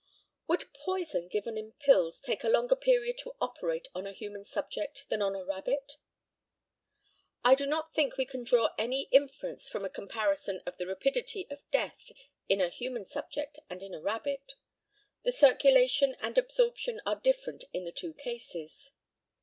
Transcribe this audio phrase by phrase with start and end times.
[0.47, 5.07] Would poison given in pills take a longer period to operate on a human subject
[5.09, 5.97] than on a rabbit?
[7.43, 11.45] I do not think we can draw any inference from a comparison of the rapidity
[11.51, 12.11] of death
[12.49, 14.55] in a human subject and in a rabbit.
[15.21, 18.89] The circulation and absorption are different in the two cases.